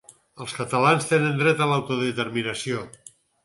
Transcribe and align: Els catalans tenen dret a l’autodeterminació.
Els 0.45 0.55
catalans 0.61 1.05
tenen 1.11 1.39
dret 1.43 1.63
a 1.67 1.69
l’autodeterminació. 1.75 2.85